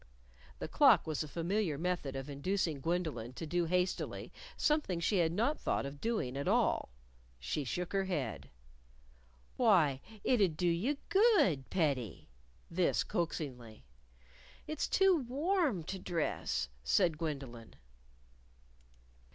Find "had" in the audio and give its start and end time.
5.17-5.31